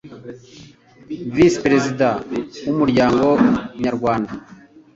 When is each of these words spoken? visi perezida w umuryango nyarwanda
visi 1.35 1.57
perezida 1.65 2.07
w 2.65 2.69
umuryango 2.73 3.27
nyarwanda 3.83 4.31